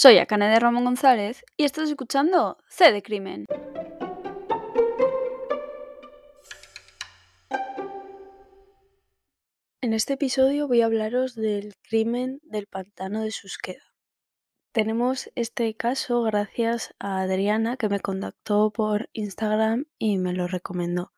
[0.00, 3.46] Soy Akane de Ramón González y estás escuchando C de Crimen.
[9.80, 13.92] En este episodio voy a hablaros del crimen del pantano de Susqueda.
[14.70, 21.10] Tenemos este caso gracias a Adriana que me contactó por Instagram y me lo recomendó.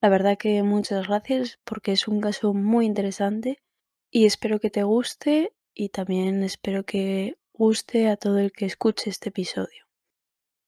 [0.00, 3.62] La verdad que muchas gracias porque es un caso muy interesante
[4.10, 9.10] y espero que te guste y también espero que guste a todo el que escuche
[9.10, 9.84] este episodio.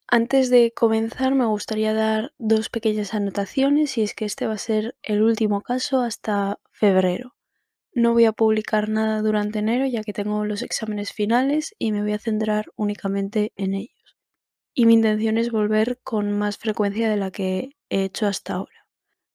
[0.07, 4.59] Antes de comenzar me gustaría dar dos pequeñas anotaciones y es que este va a
[4.59, 7.35] ser el último caso hasta febrero.
[7.93, 12.03] No voy a publicar nada durante enero ya que tengo los exámenes finales y me
[12.03, 14.17] voy a centrar únicamente en ellos.
[14.73, 18.87] Y mi intención es volver con más frecuencia de la que he hecho hasta ahora.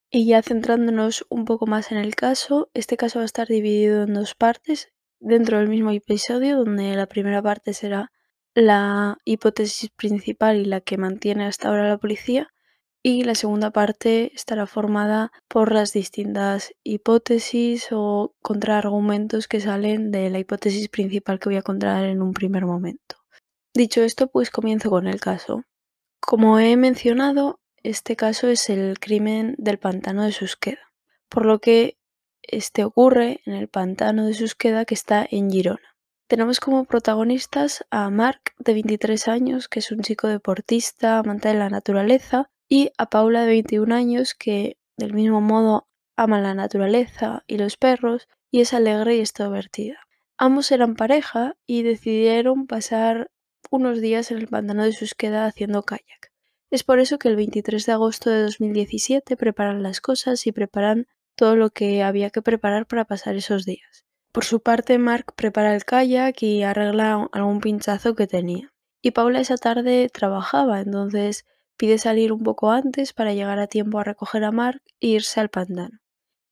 [0.09, 4.03] Y ya centrándonos un poco más en el caso, este caso va a estar dividido
[4.03, 8.12] en dos partes dentro del mismo episodio, donde la primera parte será
[8.53, 12.49] la hipótesis principal y la que mantiene hasta ahora la policía,
[13.04, 20.29] y la segunda parte estará formada por las distintas hipótesis o contraargumentos que salen de
[20.29, 23.15] la hipótesis principal que voy a contar en un primer momento.
[23.73, 25.63] Dicho esto, pues comienzo con el caso.
[26.20, 30.91] Como he mencionado, este caso es el crimen del pantano de Susqueda,
[31.29, 31.98] por lo que
[32.52, 35.96] este ocurre en el pantano de Susqueda que está en Girona.
[36.27, 41.55] Tenemos como protagonistas a Marc, de 23 años, que es un chico deportista, amante de
[41.55, 47.44] la naturaleza, y a Paula, de 21 años, que del mismo modo ama la naturaleza
[47.48, 49.99] y los perros, y es alegre y extrovertida.
[50.38, 53.29] Ambos eran pareja y decidieron pasar
[53.70, 56.32] unos días en el pantano de Susqueda haciendo kayak.
[56.70, 61.07] Es por eso que el 23 de agosto de 2017 preparan las cosas y preparan
[61.35, 64.06] todo lo que había que preparar para pasar esos días.
[64.31, 68.72] Por su parte, Mark prepara el kayak y arregla algún pinchazo que tenía.
[69.01, 74.00] Y Paula esa tarde trabajaba, entonces pide salir un poco antes para llegar a tiempo
[74.00, 76.00] a recoger a Mark e irse al pantano.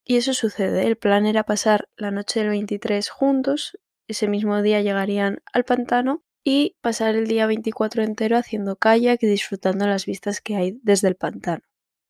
[0.03, 3.77] Y eso sucede, el plan era pasar la noche del 23 juntos,
[4.07, 9.27] ese mismo día llegarían al pantano y pasar el día 24 entero haciendo kayak y
[9.27, 11.61] disfrutando las vistas que hay desde el pantano.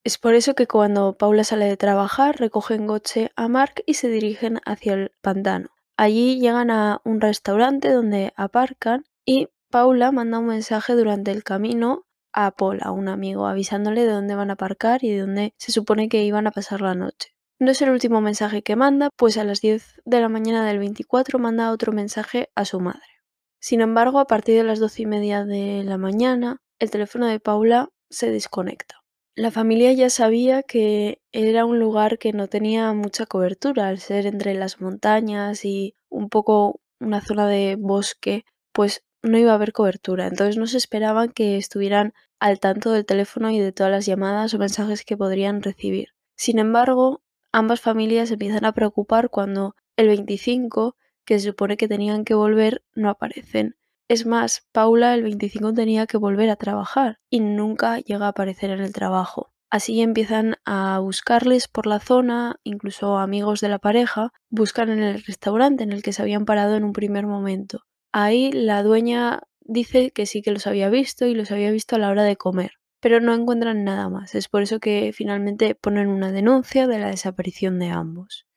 [0.03, 4.07] Es por eso que cuando Paula sale de trabajar, recogen coche a Mark y se
[4.07, 5.69] dirigen hacia el pantano.
[5.97, 12.05] Allí llegan a un restaurante donde aparcan y Paula manda un mensaje durante el camino
[12.31, 15.73] a Paul, a un amigo, avisándole de dónde van a aparcar y de dónde se
[15.73, 17.35] supone que iban a pasar la noche.
[17.59, 20.79] No es el último mensaje que manda, pues a las 10 de la mañana del
[20.79, 23.01] 24 manda otro mensaje a su madre.
[23.59, 27.41] Sin embargo, a partir de las 12 y media de la mañana, el teléfono de
[27.41, 28.98] Paula se desconecta.
[29.39, 34.25] La familia ya sabía que era un lugar que no tenía mucha cobertura, al ser
[34.25, 39.71] entre las montañas y un poco una zona de bosque, pues no iba a haber
[39.71, 40.27] cobertura.
[40.27, 44.53] Entonces no se esperaban que estuvieran al tanto del teléfono y de todas las llamadas
[44.53, 46.09] o mensajes que podrían recibir.
[46.35, 47.21] Sin embargo,
[47.53, 52.83] ambas familias empiezan a preocupar cuando el 25, que se supone que tenían que volver,
[52.93, 53.78] no aparecen.
[54.09, 58.71] Es más, Paula el 25 tenía que volver a trabajar y nunca llega a aparecer
[58.71, 59.53] en el trabajo.
[59.69, 65.23] Así empiezan a buscarles por la zona, incluso amigos de la pareja, buscan en el
[65.23, 67.83] restaurante en el que se habían parado en un primer momento.
[68.11, 71.99] Ahí la dueña dice que sí que los había visto y los había visto a
[71.99, 74.33] la hora de comer, pero no encuentran nada más.
[74.33, 78.47] Es por eso que finalmente ponen una denuncia de la desaparición de ambos.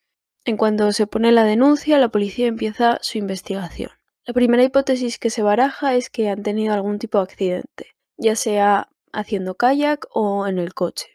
[0.47, 3.91] En cuanto se pone la denuncia, la policía empieza su investigación.
[4.25, 8.37] La primera hipótesis que se baraja es que han tenido algún tipo de accidente, ya
[8.37, 11.09] sea haciendo kayak o en el coche.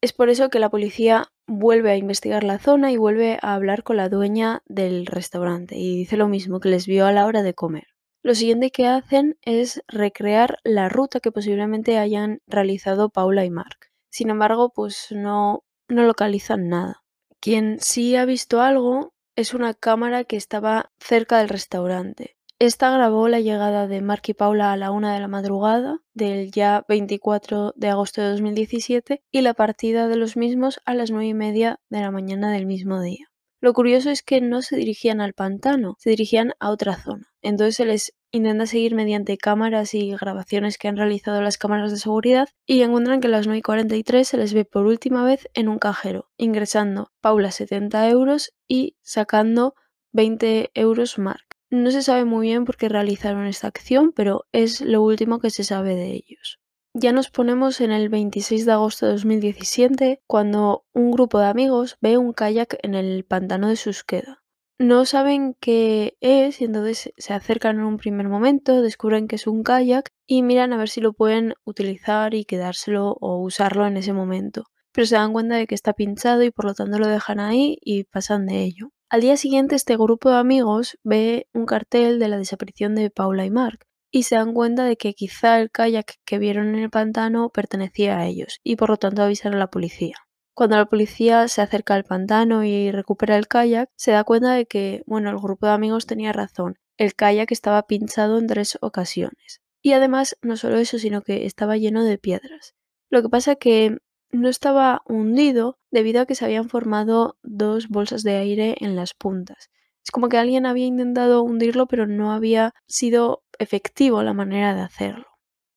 [0.00, 3.84] Es por eso que la policía vuelve a investigar la zona y vuelve a hablar
[3.84, 7.44] con la dueña del restaurante y dice lo mismo que les vio a la hora
[7.44, 7.86] de comer.
[8.24, 13.90] Lo siguiente que hacen es recrear la ruta que posiblemente hayan realizado Paula y Mark.
[14.10, 17.04] Sin embargo, pues no, localizan nada.
[17.40, 22.37] Quien sí ha visto algo es una cámara que estaba cerca del restaurante.
[22.60, 26.50] Esta grabó la llegada de Mark y Paula a la una de la madrugada del
[26.50, 31.28] ya 24 de agosto de 2017 y la partida de los mismos a las nueve
[31.28, 33.28] y media de la mañana del mismo día.
[33.60, 37.28] Lo curioso es que no se dirigían al pantano, se dirigían a otra zona.
[37.42, 41.98] Entonces se les intenta seguir mediante cámaras y grabaciones que han realizado las cámaras de
[41.98, 45.48] seguridad y encuentran que a las 9 y 43 se les ve por última vez
[45.54, 49.74] en un cajero, ingresando Paula 70 euros y sacando
[50.10, 51.47] 20 euros Mark.
[51.70, 55.50] No se sabe muy bien por qué realizaron esta acción, pero es lo último que
[55.50, 56.58] se sabe de ellos.
[56.94, 61.98] Ya nos ponemos en el 26 de agosto de 2017, cuando un grupo de amigos
[62.00, 64.42] ve un kayak en el pantano de Susqueda.
[64.80, 69.46] No saben qué es y entonces se acercan en un primer momento, descubren que es
[69.46, 73.96] un kayak y miran a ver si lo pueden utilizar y quedárselo o usarlo en
[73.98, 74.64] ese momento.
[74.92, 77.76] Pero se dan cuenta de que está pinchado y por lo tanto lo dejan ahí
[77.82, 78.90] y pasan de ello.
[79.10, 83.46] Al día siguiente este grupo de amigos ve un cartel de la desaparición de Paula
[83.46, 86.90] y Mark y se dan cuenta de que quizá el kayak que vieron en el
[86.90, 90.16] pantano pertenecía a ellos y por lo tanto avisan a la policía.
[90.54, 94.66] Cuando la policía se acerca al pantano y recupera el kayak, se da cuenta de
[94.66, 96.76] que, bueno, el grupo de amigos tenía razón.
[96.98, 99.62] El kayak estaba pinchado en tres ocasiones.
[99.80, 102.74] Y además, no solo eso, sino que estaba lleno de piedras.
[103.08, 103.98] Lo que pasa que
[104.30, 109.14] no estaba hundido debido a que se habían formado dos bolsas de aire en las
[109.14, 109.70] puntas.
[110.04, 114.80] Es como que alguien había intentado hundirlo, pero no había sido efectivo la manera de
[114.80, 115.26] hacerlo.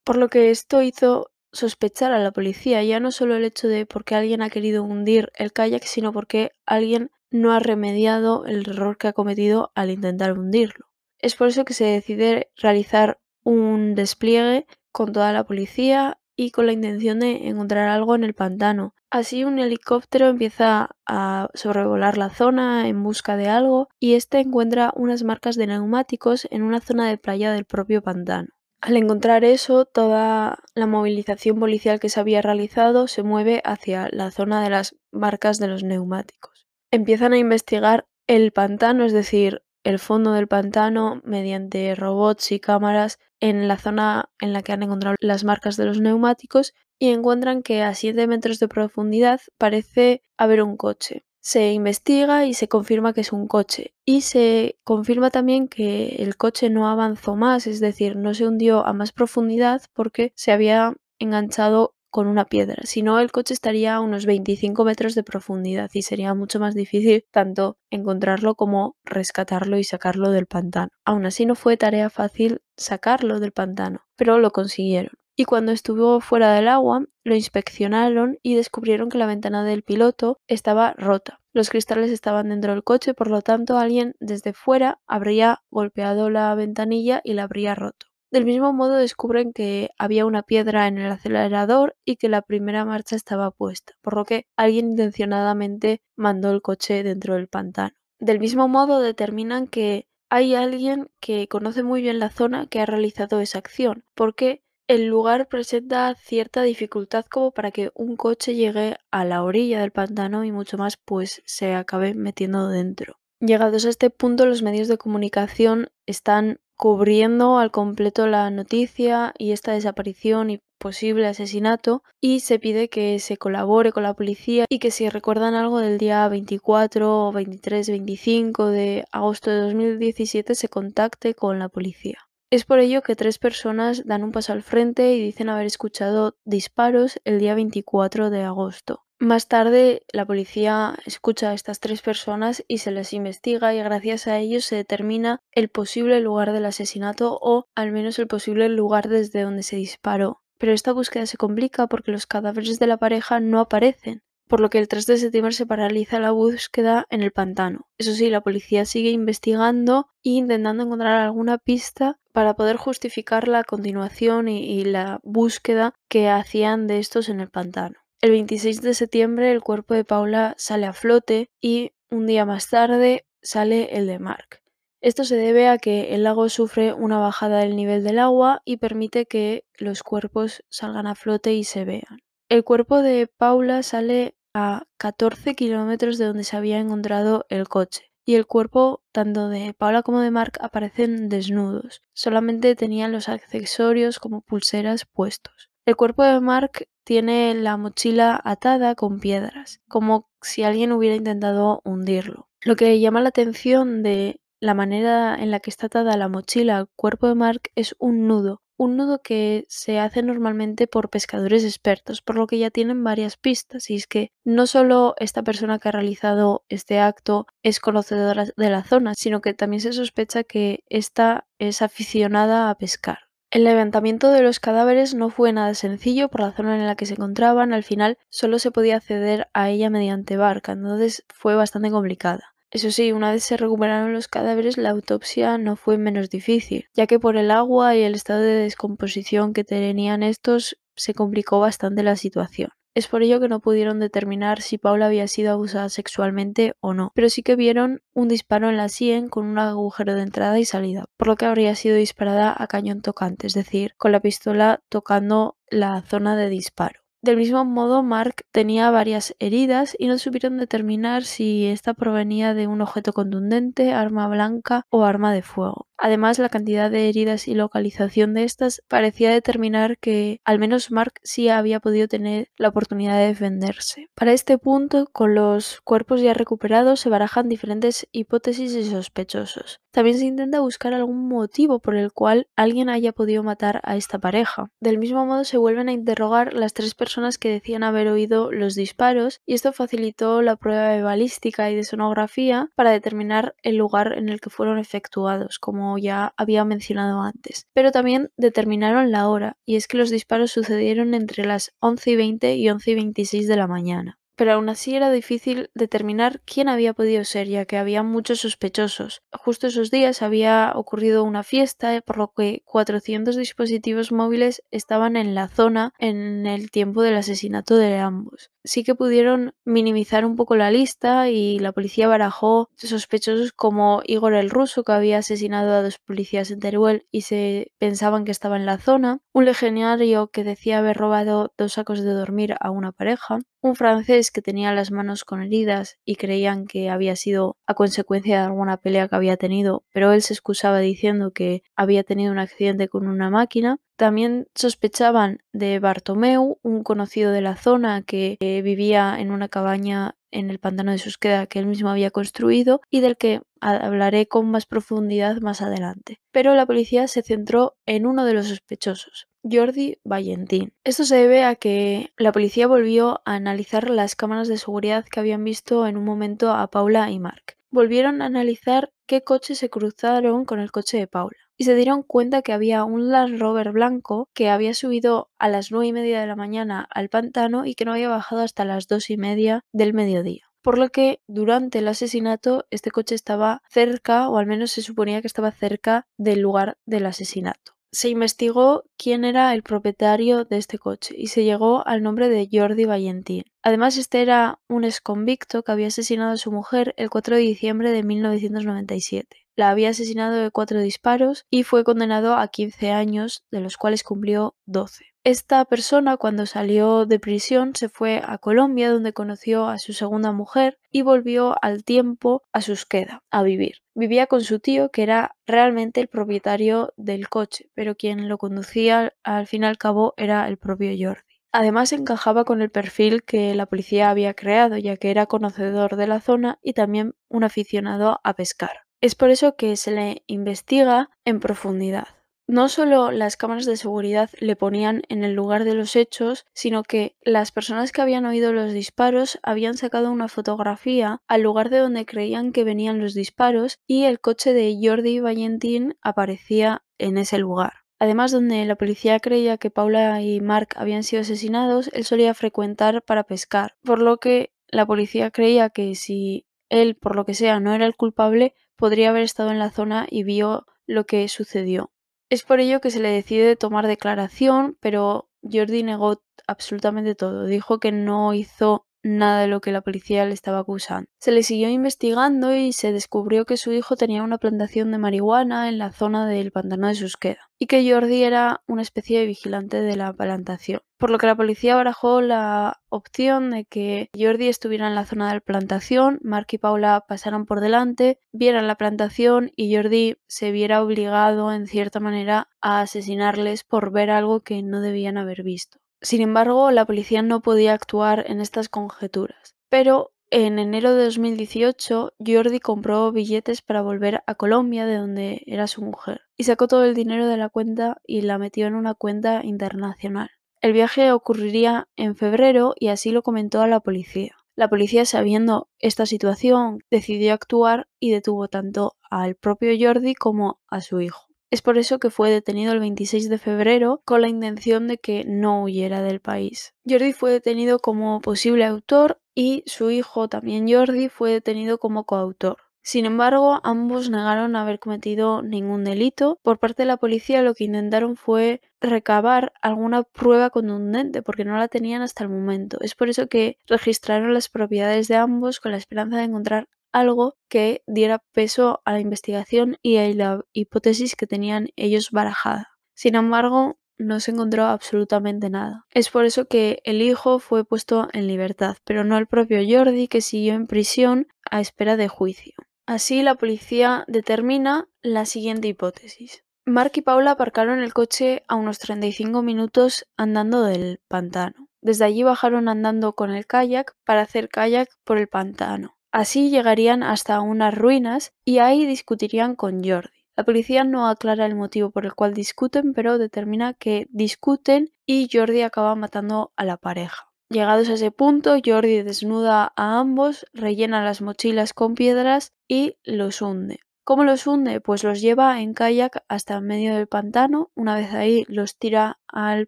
[0.03, 3.85] Por lo que esto hizo sospechar a la policía, ya no solo el hecho de
[3.85, 8.69] por qué alguien ha querido hundir el kayak, sino porque alguien no ha remediado el
[8.69, 10.85] error que ha cometido al intentar hundirlo.
[11.19, 16.65] Es por eso que se decide realizar un despliegue con toda la policía y con
[16.65, 18.95] la intención de encontrar algo en el pantano.
[19.11, 24.91] Así un helicóptero empieza a sobrevolar la zona en busca de algo y este encuentra
[24.95, 28.47] unas marcas de neumáticos en una zona de playa del propio pantano.
[28.81, 34.31] Al encontrar eso, toda la movilización policial que se había realizado se mueve hacia la
[34.31, 36.67] zona de las marcas de los neumáticos.
[36.89, 43.19] Empiezan a investigar el pantano, es decir, el fondo del pantano, mediante robots y cámaras
[43.41, 47.63] en la zona en la que han encontrado las marcas de los neumáticos y encuentran
[47.63, 53.13] que a 7 metros de profundidad parece haber un coche se investiga y se confirma
[53.13, 53.93] que es un coche.
[54.05, 58.85] Y se confirma también que el coche no avanzó más, es decir, no se hundió
[58.85, 62.83] a más profundidad porque se había enganchado con una piedra.
[62.83, 66.75] Si no, el coche estaría a unos 25 metros de profundidad y sería mucho más
[66.75, 70.91] difícil tanto encontrarlo como rescatarlo y sacarlo del pantano.
[71.05, 76.19] Aún así no fue tarea fácil sacarlo del pantano, pero lo consiguieron y cuando estuvo
[76.19, 81.39] fuera del agua lo inspeccionaron y descubrieron que la ventana del piloto estaba rota.
[81.53, 86.53] Los cristales estaban dentro del coche, por lo tanto alguien desde fuera habría golpeado la
[86.55, 88.10] ventanilla y la habría roto.
[88.31, 92.85] Del mismo modo descubren que había una piedra en el acelerador y que la primera
[92.85, 97.93] marcha estaba puesta, por lo que alguien intencionadamente mandó el coche dentro del pantano.
[98.19, 102.85] Del mismo modo determinan que hay alguien que conoce muy bien la zona que ha
[102.85, 108.95] realizado esa acción, porque el lugar presenta cierta dificultad como para que un coche llegue
[109.11, 113.17] a la orilla del pantano y mucho más pues se acabe metiendo dentro.
[113.41, 119.51] Llegados a este punto los medios de comunicación están cubriendo al completo la noticia y
[119.51, 124.79] esta desaparición y posible asesinato y se pide que se colabore con la policía y
[124.79, 130.69] que si recuerdan algo del día 24 o 23, 25 de agosto de 2017 se
[130.69, 132.17] contacte con la policía.
[132.49, 136.35] Es por ello que tres personas dan un paso al frente y dicen haber escuchado
[136.45, 139.03] disparos el día 24 de agosto.
[139.21, 144.25] Más tarde, la policía escucha a estas tres personas y se les investiga y gracias
[144.25, 149.09] a ellos se determina el posible lugar del asesinato o al menos el posible lugar
[149.09, 150.41] desde donde se disparó.
[150.57, 154.71] Pero esta búsqueda se complica porque los cadáveres de la pareja no aparecen por lo
[154.71, 157.87] que el 3 de septiembre se paraliza la búsqueda en el pantano.
[157.99, 163.63] Eso sí, la policía sigue investigando e intentando encontrar alguna pista para poder justificar la
[163.63, 168.00] continuación y, la búsqueda que hacían de estos en el pantano.
[168.23, 172.69] El 26 de septiembre el cuerpo de Paula sale a flote y un día más
[172.69, 174.61] tarde sale el de Mark.
[175.01, 178.77] Esto se debe a que el lago sufre una bajada del nivel del agua y
[178.77, 182.19] permite que los cuerpos salgan a flote y se vean.
[182.47, 188.11] El cuerpo de Paula sale a 14 kilómetros de donde se había encontrado el coche,
[188.23, 194.19] y el cuerpo tanto de Paula como de Mark aparecen desnudos, solamente tenían los accesorios
[194.19, 195.71] como pulseras puestos.
[195.87, 201.81] El cuerpo de Mark tiene la mochila atada con piedras, como si alguien hubiera intentado
[201.83, 202.47] hundirlo.
[202.61, 206.77] Lo que llama la atención de la manera en la que está atada la mochila
[206.77, 211.65] al cuerpo de Mark es un nudo, un nudo que se hace normalmente por pescadores
[211.65, 213.89] expertos, por lo que ya tienen varias pistas.
[213.89, 218.69] Y es que no solo esta persona que ha realizado este acto es conocedora de
[218.69, 223.30] la zona, sino que también se sospecha que esta es aficionada a pescar.
[223.51, 227.05] El levantamiento de los cadáveres no fue nada sencillo por la zona en la que
[227.05, 231.91] se encontraban, al final solo se podía acceder a ella mediante barca, entonces fue bastante
[231.91, 232.55] complicada.
[232.69, 237.07] Eso sí, una vez se recuperaron los cadáveres, la autopsia no fue menos difícil, ya
[237.07, 242.03] que por el agua y el estado de descomposición que tenían estos se complicó bastante
[242.03, 242.69] la situación.
[242.93, 247.13] Es por ello que no pudieron determinar si Paula había sido abusada sexualmente o no,
[247.15, 250.65] pero sí que vieron un disparo en la sien con un agujero de entrada y
[250.65, 254.81] salida, por lo que habría sido disparada a cañón tocante, es decir, con la pistola
[254.89, 256.99] tocando la zona de disparo.
[257.23, 262.65] Del mismo modo, Mark tenía varias heridas y no supieron determinar si esta provenía de
[262.65, 265.87] un objeto contundente, arma blanca o arma de fuego.
[266.03, 271.13] Además, la cantidad de heridas y localización de estas parecía determinar que al menos Mark
[271.21, 274.09] sí había podido tener la oportunidad de defenderse.
[274.15, 279.79] Para este punto, con los cuerpos ya recuperados, se barajan diferentes hipótesis y sospechosos.
[279.91, 284.17] También se intenta buscar algún motivo por el cual alguien haya podido matar a esta
[284.17, 284.71] pareja.
[284.79, 288.73] Del mismo modo, se vuelven a interrogar las tres personas que decían haber oído los
[288.73, 294.17] disparos y esto facilitó la prueba de balística y de sonografía para determinar el lugar
[294.17, 297.67] en el que fueron efectuados, como ya había mencionado antes.
[297.73, 302.15] Pero también determinaron la hora, y es que los disparos sucedieron entre las 11 y
[302.15, 306.67] 20 y 11 y 26 de la mañana pero aún así era difícil determinar quién
[306.67, 309.21] había podido ser, ya que había muchos sospechosos.
[309.31, 315.35] Justo esos días había ocurrido una fiesta, por lo que 400 dispositivos móviles estaban en
[315.35, 318.49] la zona en el tiempo del asesinato de ambos.
[318.63, 324.33] Sí que pudieron minimizar un poco la lista y la policía barajó sospechosos como Igor
[324.33, 328.57] el ruso, que había asesinado a dos policías en Teruel y se pensaban que estaba
[328.57, 332.91] en la zona, un legionario que decía haber robado dos sacos de dormir a una
[332.91, 337.73] pareja, un francés que tenía las manos con heridas y creían que había sido a
[337.73, 342.31] consecuencia de alguna pelea que había tenido, pero él se excusaba diciendo que había tenido
[342.31, 343.79] un accidente con una máquina.
[343.95, 350.15] También sospechaban de Bartomeu, un conocido de la zona que eh, vivía en una cabaña
[350.31, 354.49] en el pantano de Susqueda que él mismo había construido y del que hablaré con
[354.49, 356.21] más profundidad más adelante.
[356.31, 360.73] Pero la policía se centró en uno de los sospechosos, Jordi Valentín.
[360.83, 365.19] Esto se debe a que la policía volvió a analizar las cámaras de seguridad que
[365.19, 367.57] habían visto en un momento a Paula y Mark.
[367.71, 372.03] Volvieron a analizar qué coches se cruzaron con el coche de Paula y se dieron
[372.03, 376.21] cuenta que había un Land Rover blanco que había subido a las nueve y media
[376.21, 379.63] de la mañana al pantano y que no había bajado hasta las dos y media
[379.71, 384.71] del mediodía por lo que durante el asesinato este coche estaba cerca, o al menos
[384.71, 390.45] se suponía que estaba cerca del lugar del asesinato se investigó quién era el propietario
[390.45, 393.43] de este coche y se llegó al nombre de Jordi Valentín.
[393.61, 397.91] Además, este era un exconvicto que había asesinado a su mujer el 4 de diciembre
[397.91, 399.37] de 1997.
[399.55, 404.03] La había asesinado de cuatro disparos y fue condenado a 15 años, de los cuales
[404.03, 405.10] cumplió 12.
[405.23, 410.31] Esta persona cuando salió de prisión se fue a Colombia donde conoció a su segunda
[410.31, 413.83] mujer y volvió al tiempo a Susqueda a vivir.
[413.93, 419.13] Vivía con su tío que era realmente el propietario del coche, pero quien lo conducía
[419.21, 421.39] al fin y al cabo era el propio Jordi.
[421.51, 426.07] Además encajaba con el perfil que la policía había creado, ya que era conocedor de
[426.07, 428.87] la zona y también un aficionado a pescar.
[429.01, 432.07] Es por eso que se le investiga en profundidad.
[432.47, 436.83] No solo las cámaras de seguridad le ponían en el lugar de los hechos, sino
[436.83, 441.77] que las personas que habían oído los disparos habían sacado una fotografía al lugar de
[441.77, 447.37] donde creían que venían los disparos y el coche de Jordi Valentín aparecía en ese
[447.37, 447.73] lugar.
[447.99, 453.03] Además, donde la policía creía que Paula y Mark habían sido asesinados, él solía frecuentar
[453.03, 457.59] para pescar, por lo que la policía creía que si él, por lo que sea,
[457.59, 461.90] no era el culpable, podría haber estado en la zona y vio lo que sucedió.
[462.31, 467.43] Es por ello que se le decide tomar declaración, pero Jordi negó absolutamente todo.
[467.45, 471.07] Dijo que no hizo nada de lo que la policía le estaba acusando.
[471.19, 475.69] Se le siguió investigando y se descubrió que su hijo tenía una plantación de marihuana
[475.69, 479.81] en la zona del pantano de Susqueda y que Jordi era una especie de vigilante
[479.81, 480.81] de la plantación.
[480.97, 485.27] Por lo que la policía barajó la opción de que Jordi estuviera en la zona
[485.27, 490.51] de la plantación, Mark y Paula pasaran por delante, vieran la plantación y Jordi se
[490.51, 495.79] viera obligado en cierta manera a asesinarles por ver algo que no debían haber visto.
[496.01, 499.55] Sin embargo, la policía no podía actuar en estas conjeturas.
[499.69, 505.67] Pero en enero de 2018, Jordi compró billetes para volver a Colombia, de donde era
[505.67, 508.93] su mujer, y sacó todo el dinero de la cuenta y la metió en una
[508.93, 510.31] cuenta internacional.
[510.61, 514.37] El viaje ocurriría en febrero y así lo comentó a la policía.
[514.55, 520.81] La policía, sabiendo esta situación, decidió actuar y detuvo tanto al propio Jordi como a
[520.81, 521.30] su hijo.
[521.51, 525.25] Es por eso que fue detenido el 26 de febrero con la intención de que
[525.27, 526.73] no huyera del país.
[526.89, 532.55] Jordi fue detenido como posible autor y su hijo también Jordi fue detenido como coautor.
[532.83, 536.39] Sin embargo, ambos negaron haber cometido ningún delito.
[536.41, 541.57] Por parte de la policía lo que intentaron fue recabar alguna prueba contundente porque no
[541.57, 542.77] la tenían hasta el momento.
[542.79, 547.35] Es por eso que registraron las propiedades de ambos con la esperanza de encontrar algo
[547.49, 552.69] que diera peso a la investigación y a la hipótesis que tenían ellos barajada.
[552.93, 555.85] Sin embargo, no se encontró absolutamente nada.
[555.91, 560.07] Es por eso que el hijo fue puesto en libertad, pero no el propio Jordi
[560.07, 562.53] que siguió en prisión a espera de juicio.
[562.85, 566.43] Así la policía determina la siguiente hipótesis.
[566.65, 571.67] Mark y Paula aparcaron el coche a unos 35 minutos andando del pantano.
[571.81, 575.97] Desde allí bajaron andando con el kayak para hacer kayak por el pantano.
[576.11, 580.21] Así llegarían hasta unas ruinas y ahí discutirían con Jordi.
[580.35, 585.29] La policía no aclara el motivo por el cual discuten, pero determina que discuten y
[585.31, 587.31] Jordi acaba matando a la pareja.
[587.49, 593.41] Llegados a ese punto, Jordi desnuda a ambos, rellena las mochilas con piedras y los
[593.41, 593.81] hunde.
[594.03, 594.81] ¿Cómo los hunde?
[594.81, 599.67] Pues los lleva en kayak hasta medio del pantano, una vez ahí los tira al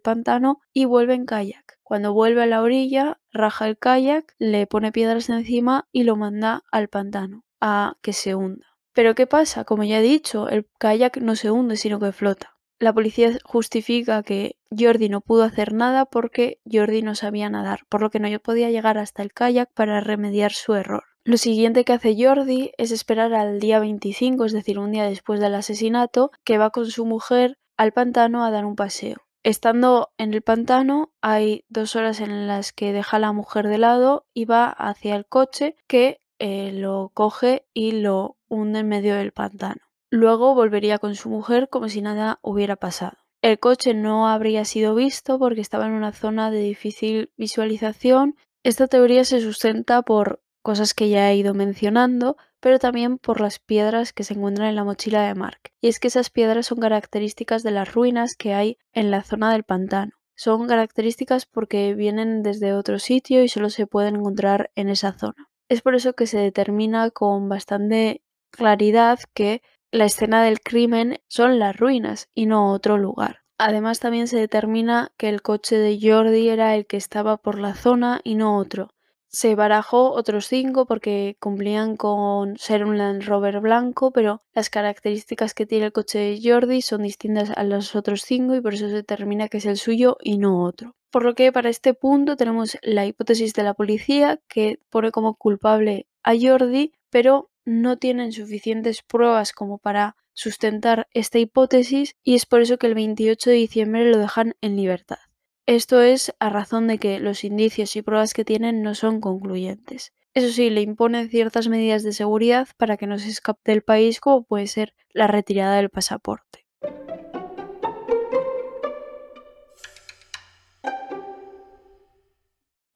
[0.00, 1.73] pantano y vuelve en kayak.
[1.84, 6.64] Cuando vuelve a la orilla, raja el kayak, le pone piedras encima y lo manda
[6.72, 8.66] al pantano a que se hunda.
[8.94, 9.64] Pero ¿qué pasa?
[9.64, 12.56] Como ya he dicho, el kayak no se hunde, sino que flota.
[12.78, 18.00] La policía justifica que Jordi no pudo hacer nada porque Jordi no sabía nadar, por
[18.00, 21.04] lo que no podía llegar hasta el kayak para remediar su error.
[21.22, 25.40] Lo siguiente que hace Jordi es esperar al día 25, es decir, un día después
[25.40, 29.18] del asesinato, que va con su mujer al pantano a dar un paseo.
[29.44, 33.76] Estando en el pantano, hay dos horas en las que deja a la mujer de
[33.76, 39.16] lado y va hacia el coche que eh, lo coge y lo hunde en medio
[39.16, 39.82] del pantano.
[40.10, 43.18] Luego volvería con su mujer como si nada hubiera pasado.
[43.42, 48.36] El coche no habría sido visto porque estaba en una zona de difícil visualización.
[48.62, 53.58] Esta teoría se sustenta por cosas que ya he ido mencionando, pero también por las
[53.58, 55.60] piedras que se encuentran en la mochila de Mark.
[55.82, 59.52] Y es que esas piedras son características de las ruinas que hay en la zona
[59.52, 60.12] del pantano.
[60.34, 65.50] Son características porque vienen desde otro sitio y solo se pueden encontrar en esa zona.
[65.68, 71.58] Es por eso que se determina con bastante claridad que la escena del crimen son
[71.58, 73.40] las ruinas y no otro lugar.
[73.58, 77.74] Además también se determina que el coche de Jordi era el que estaba por la
[77.74, 78.94] zona y no otro.
[79.34, 85.54] Se barajó otros cinco porque cumplían con ser un Land Rover blanco, pero las características
[85.54, 88.86] que tiene el coche de Jordi son distintas a los otros cinco y por eso
[88.86, 90.94] se determina que es el suyo y no otro.
[91.10, 95.34] Por lo que para este punto tenemos la hipótesis de la policía que pone como
[95.34, 102.46] culpable a Jordi, pero no tienen suficientes pruebas como para sustentar esta hipótesis y es
[102.46, 105.18] por eso que el 28 de diciembre lo dejan en libertad.
[105.66, 110.12] Esto es a razón de que los indicios y pruebas que tienen no son concluyentes.
[110.34, 114.20] Eso sí, le imponen ciertas medidas de seguridad para que no se escape del país
[114.20, 116.66] como puede ser la retirada del pasaporte.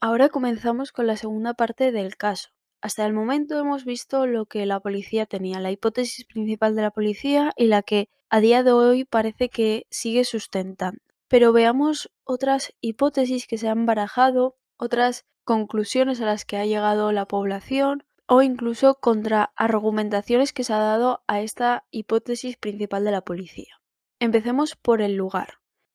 [0.00, 2.50] Ahora comenzamos con la segunda parte del caso,
[2.82, 6.90] hasta el momento hemos visto lo que la policía tenía, la hipótesis principal de la
[6.90, 11.07] policía y la que a día de hoy parece que sigue sustentando.
[11.28, 17.12] Pero veamos otras hipótesis que se han barajado, otras conclusiones a las que ha llegado
[17.12, 23.22] la población o incluso contraargumentaciones que se ha dado a esta hipótesis principal de la
[23.22, 23.80] policía.
[24.20, 25.54] Empecemos por el lugar.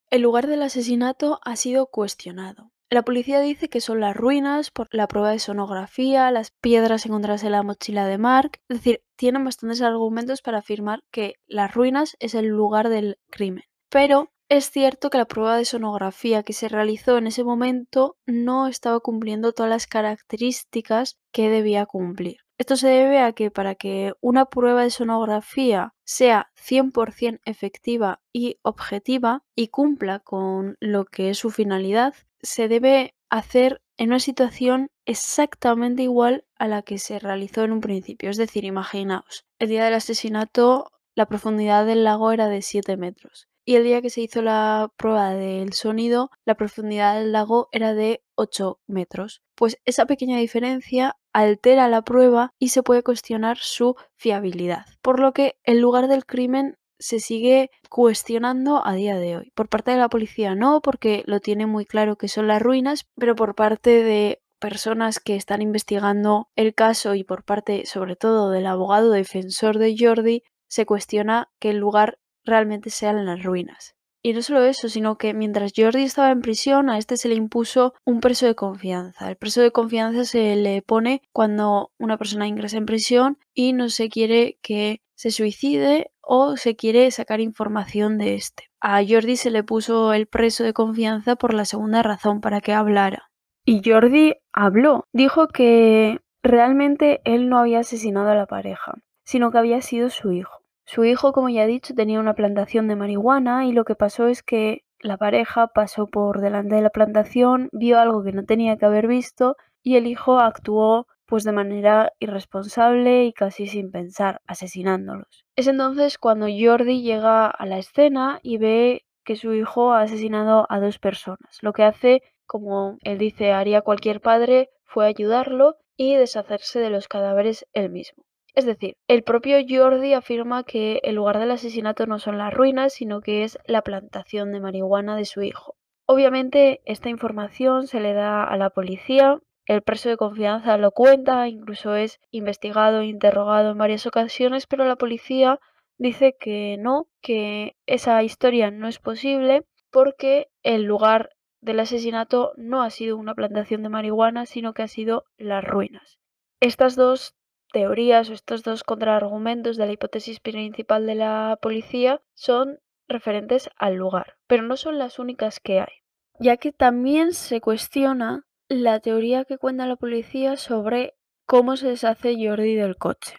[0.09, 2.71] El lugar del asesinato ha sido cuestionado.
[2.89, 7.43] La policía dice que son las ruinas por la prueba de sonografía, las piedras encontradas
[7.43, 8.59] en la mochila de Mark.
[8.69, 13.63] Es decir, tienen bastantes argumentos para afirmar que las ruinas es el lugar del crimen.
[13.89, 18.67] Pero es cierto que la prueba de sonografía que se realizó en ese momento no
[18.67, 22.37] estaba cumpliendo todas las características que debía cumplir.
[22.59, 28.59] Esto se debe a que para que una prueba de sonografía sea 100% efectiva y
[28.61, 34.91] objetiva y cumpla con lo que es su finalidad, se debe hacer en una situación
[35.05, 38.29] exactamente igual a la que se realizó en un principio.
[38.29, 43.47] Es decir, imaginaos, el día del asesinato la profundidad del lago era de 7 metros
[43.65, 47.93] y el día que se hizo la prueba del sonido la profundidad del lago era
[47.93, 49.41] de 8 metros.
[49.55, 54.85] Pues esa pequeña diferencia altera la prueba y se puede cuestionar su fiabilidad.
[55.01, 59.51] Por lo que el lugar del crimen se sigue cuestionando a día de hoy.
[59.55, 63.07] Por parte de la policía no, porque lo tiene muy claro que son las ruinas,
[63.15, 68.49] pero por parte de personas que están investigando el caso y por parte sobre todo
[68.49, 73.95] del abogado defensor de Jordi, se cuestiona que el lugar realmente sean las ruinas.
[74.25, 77.35] Y no solo eso, sino que mientras Jordi estaba en prisión, a este se le
[77.35, 79.29] impuso un preso de confianza.
[79.29, 83.89] El preso de confianza se le pone cuando una persona ingresa en prisión y no
[83.89, 88.69] se quiere que se suicide o se quiere sacar información de este.
[88.79, 92.71] A Jordi se le puso el preso de confianza por la segunda razón, para que
[92.71, 93.29] hablara.
[93.65, 98.93] Y Jordi habló, dijo que realmente él no había asesinado a la pareja,
[99.25, 100.62] sino que había sido su hijo.
[100.85, 104.27] Su hijo, como ya he dicho, tenía una plantación de marihuana y lo que pasó
[104.27, 108.77] es que la pareja pasó por delante de la plantación, vio algo que no tenía
[108.77, 114.41] que haber visto y el hijo actuó pues de manera irresponsable y casi sin pensar,
[114.45, 115.45] asesinándolos.
[115.55, 120.67] Es entonces cuando Jordi llega a la escena y ve que su hijo ha asesinado
[120.69, 121.59] a dos personas.
[121.61, 127.07] Lo que hace, como él dice, haría cualquier padre, fue ayudarlo y deshacerse de los
[127.07, 128.25] cadáveres él mismo.
[128.55, 132.93] Es decir, el propio Jordi afirma que el lugar del asesinato no son las ruinas,
[132.93, 135.75] sino que es la plantación de marihuana de su hijo.
[136.05, 141.47] Obviamente esta información se le da a la policía, el preso de confianza lo cuenta,
[141.47, 145.59] incluso es investigado e interrogado en varias ocasiones, pero la policía
[145.97, 151.29] dice que no, que esa historia no es posible porque el lugar
[151.61, 156.19] del asesinato no ha sido una plantación de marihuana, sino que ha sido las ruinas.
[156.59, 157.35] Estas dos
[157.73, 163.95] teorías o estos dos contraargumentos de la hipótesis principal de la policía son referentes al
[163.95, 166.03] lugar, pero no son las únicas que hay,
[166.39, 172.35] ya que también se cuestiona la teoría que cuenta la policía sobre cómo se deshace
[172.39, 173.35] Jordi del coche.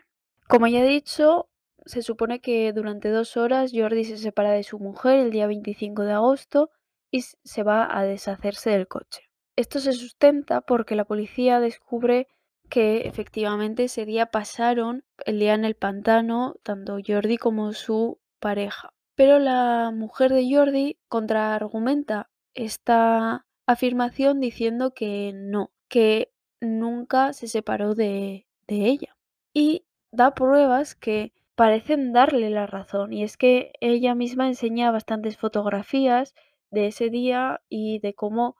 [0.48, 1.48] Como ya he dicho,
[1.86, 6.02] se supone que durante dos horas Jordi se separa de su mujer el día 25
[6.02, 6.70] de agosto
[7.10, 9.30] y se va a deshacerse del coche.
[9.56, 12.26] Esto se sustenta porque la policía descubre
[12.74, 18.92] que efectivamente ese día pasaron el día en el pantano tanto Jordi como su pareja.
[19.14, 27.94] Pero la mujer de Jordi contraargumenta esta afirmación diciendo que no, que nunca se separó
[27.94, 29.16] de, de ella.
[29.52, 35.36] Y da pruebas que parecen darle la razón y es que ella misma enseña bastantes
[35.36, 36.34] fotografías
[36.72, 38.56] de ese día y de cómo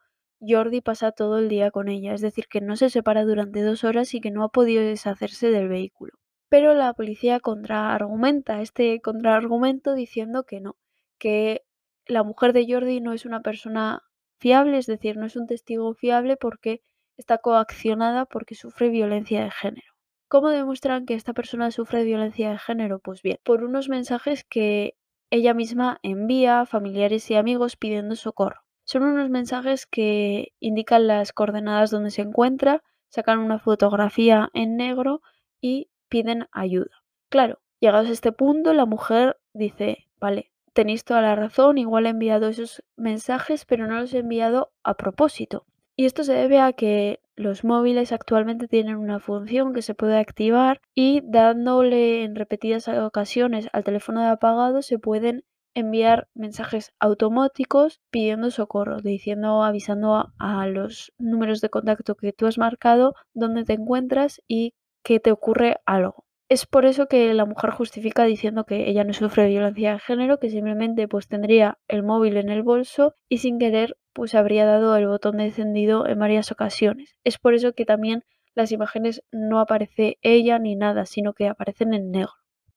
[0.47, 3.83] Jordi pasa todo el día con ella, es decir, que no se separa durante dos
[3.83, 6.13] horas y que no ha podido deshacerse del vehículo.
[6.49, 10.75] Pero la policía contraargumenta este contraargumento diciendo que no,
[11.17, 11.63] que
[12.05, 14.03] la mujer de Jordi no es una persona
[14.39, 16.81] fiable, es decir, no es un testigo fiable porque
[17.17, 19.93] está coaccionada porque sufre violencia de género.
[20.27, 22.99] ¿Cómo demuestran que esta persona sufre violencia de género?
[22.99, 24.95] Pues bien, por unos mensajes que
[25.31, 28.64] ella misma envía a familiares y amigos pidiendo socorro.
[28.85, 35.21] Son unos mensajes que indican las coordenadas donde se encuentra, sacan una fotografía en negro
[35.59, 37.03] y piden ayuda.
[37.29, 42.09] Claro, llegados a este punto, la mujer dice, vale, tenéis toda la razón, igual he
[42.09, 45.65] enviado esos mensajes, pero no los he enviado a propósito.
[45.95, 50.17] Y esto se debe a que los móviles actualmente tienen una función que se puede
[50.17, 55.43] activar y dándole en repetidas ocasiones al teléfono de apagado se pueden
[55.75, 62.57] enviar mensajes automáticos pidiendo socorro, diciendo, avisando a, los números de contacto que tú has
[62.57, 66.25] marcado dónde te encuentras y que te ocurre algo.
[66.47, 70.39] Es por eso que la mujer justifica diciendo que ella no sufre violencia de género,
[70.39, 74.95] que simplemente pues tendría el móvil en el bolso y sin querer pues habría dado
[74.95, 77.15] el botón de encendido en varias ocasiones.
[77.23, 81.93] Es por eso que también las imágenes no aparece ella ni nada, sino que aparecen
[81.93, 82.31] en negro